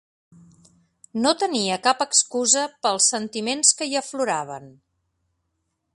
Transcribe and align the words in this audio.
No 1.25 1.33
tenia 1.43 1.77
cap 1.89 2.01
excusa 2.07 2.65
pels 2.87 3.11
sentiments 3.15 3.75
que 3.83 3.91
hi 3.91 3.95
afloraven. 4.03 4.67